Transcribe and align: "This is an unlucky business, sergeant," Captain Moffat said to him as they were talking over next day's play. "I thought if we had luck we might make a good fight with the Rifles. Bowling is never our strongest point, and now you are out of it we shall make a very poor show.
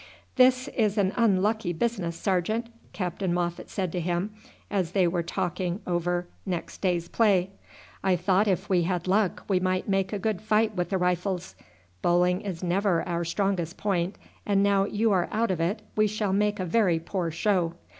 "This 0.35 0.67
is 0.69 0.97
an 0.97 1.13
unlucky 1.15 1.73
business, 1.73 2.15
sergeant," 2.15 2.71
Captain 2.91 3.31
Moffat 3.31 3.69
said 3.69 3.91
to 3.91 3.99
him 3.99 4.33
as 4.71 4.93
they 4.93 5.07
were 5.07 5.21
talking 5.21 5.79
over 5.85 6.25
next 6.43 6.81
day's 6.81 7.07
play. 7.07 7.51
"I 8.03 8.15
thought 8.15 8.47
if 8.47 8.67
we 8.67 8.81
had 8.81 9.07
luck 9.07 9.45
we 9.47 9.59
might 9.59 9.87
make 9.87 10.11
a 10.11 10.17
good 10.17 10.41
fight 10.41 10.73
with 10.75 10.89
the 10.89 10.97
Rifles. 10.97 11.53
Bowling 12.01 12.41
is 12.41 12.63
never 12.63 13.03
our 13.07 13.23
strongest 13.23 13.77
point, 13.77 14.17
and 14.43 14.63
now 14.63 14.85
you 14.85 15.11
are 15.11 15.29
out 15.31 15.51
of 15.51 15.61
it 15.61 15.83
we 15.95 16.07
shall 16.07 16.33
make 16.33 16.59
a 16.59 16.65
very 16.65 16.99
poor 16.99 17.29
show. 17.29 17.75